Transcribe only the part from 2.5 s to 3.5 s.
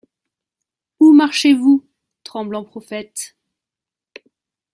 prophètes?